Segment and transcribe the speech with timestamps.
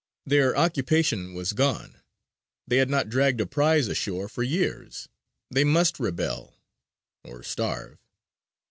[0.25, 2.01] Their occupation was gone;
[2.67, 5.07] they had not dragged a prize ashore for years;
[5.51, 6.55] they must rebel
[7.23, 7.99] or starve.